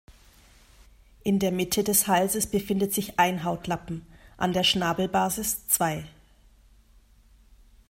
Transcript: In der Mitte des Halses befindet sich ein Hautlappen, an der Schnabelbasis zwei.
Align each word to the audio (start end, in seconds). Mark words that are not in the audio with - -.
In 1.21 1.37
der 1.37 1.51
Mitte 1.51 1.83
des 1.83 2.07
Halses 2.07 2.47
befindet 2.47 2.91
sich 2.91 3.19
ein 3.19 3.43
Hautlappen, 3.43 4.03
an 4.35 4.51
der 4.51 4.63
Schnabelbasis 4.63 5.67
zwei. 5.67 6.07